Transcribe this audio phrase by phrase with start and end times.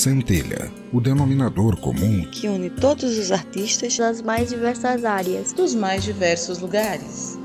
[0.00, 6.02] Centelha, o denominador comum que une todos os artistas das mais diversas áreas, dos mais
[6.02, 7.38] diversos lugares.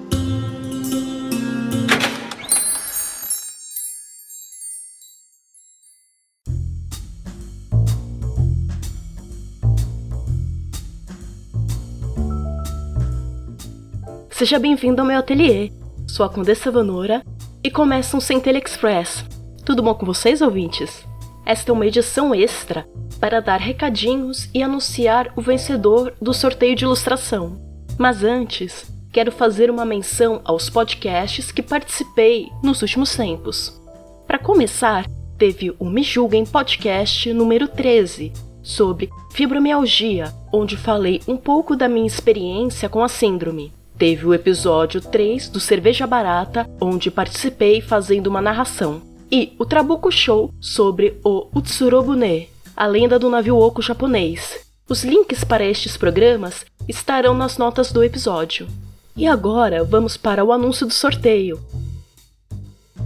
[14.32, 15.74] Seja bem-vindo ao meu ateliê.
[16.08, 17.22] Sou a Condessa Vanora
[17.62, 19.26] e começa um Centelha Express.
[19.66, 21.06] Tudo bom com vocês, ouvintes?
[21.46, 22.88] Esta é uma edição extra
[23.20, 27.62] para dar recadinhos e anunciar o vencedor do sorteio de ilustração.
[28.00, 33.80] Mas antes, quero fazer uma menção aos podcasts que participei nos últimos tempos.
[34.26, 35.06] Para começar,
[35.38, 38.34] teve o Me Julguem Podcast número 13,
[38.64, 43.72] sobre fibromialgia, onde falei um pouco da minha experiência com a síndrome.
[44.00, 50.12] Teve o episódio 3 do Cerveja Barata, onde participei fazendo uma narração e o Trabuco
[50.12, 54.66] Show sobre o Utsurobune, a lenda do navio oco japonês.
[54.88, 58.68] Os links para estes programas estarão nas notas do episódio.
[59.16, 61.60] E agora vamos para o anúncio do sorteio.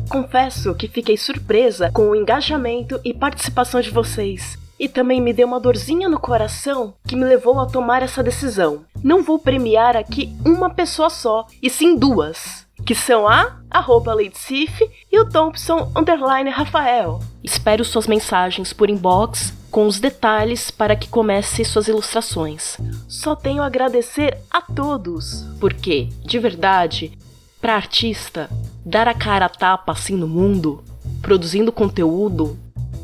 [0.09, 4.57] Confesso que fiquei surpresa com o engajamento e participação de vocês.
[4.79, 8.85] E também me deu uma dorzinha no coração que me levou a tomar essa decisão.
[9.03, 14.15] Não vou premiar aqui uma pessoa só, e sim duas que são a arroba
[15.11, 17.19] e o Thompson underline Rafael.
[17.43, 22.77] Espero suas mensagens por inbox com os detalhes para que comece suas ilustrações.
[23.07, 27.17] Só tenho a agradecer a todos, porque, de verdade,
[27.61, 28.49] para artista,
[28.85, 30.83] dar a cara a tapa assim no mundo,
[31.21, 32.57] produzindo conteúdo,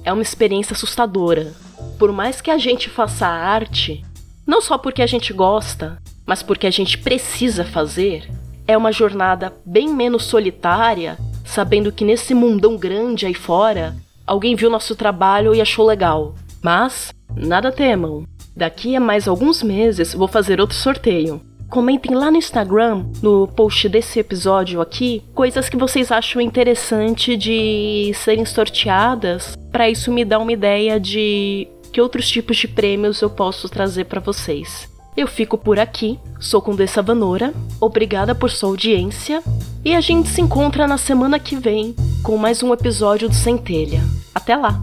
[0.04, 1.54] é uma experiência assustadora.
[2.00, 4.04] Por mais que a gente faça arte,
[4.46, 8.30] não só porque a gente gosta, mas porque a gente precisa fazer,
[8.68, 11.18] é uma jornada bem menos solitária,
[11.56, 13.96] sabendo que nesse mundão grande aí fora,
[14.28, 16.36] alguém viu nosso trabalho e achou legal.
[16.62, 18.26] Mas, nada temam.
[18.54, 21.40] Daqui a mais alguns meses vou fazer outro sorteio.
[21.70, 28.12] Comentem lá no Instagram, no post desse episódio aqui, coisas que vocês acham interessante de
[28.16, 33.30] serem sorteadas, para isso me dar uma ideia de que outros tipos de prêmios eu
[33.30, 34.94] posso trazer para vocês.
[35.16, 39.42] Eu fico por aqui, sou Condessa Vanora, obrigada por sua audiência
[39.84, 44.02] e a gente se encontra na semana que vem com mais um episódio do Centelha.
[44.34, 44.82] Até lá!